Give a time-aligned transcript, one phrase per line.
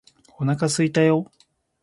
[0.39, 1.31] お腹すいたよ！！！！！